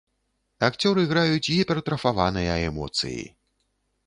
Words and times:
Акцёры 0.67 1.03
граюць 1.11 1.45
гіпертрафаваныя 1.57 2.57
эмоцыі. 2.71 3.23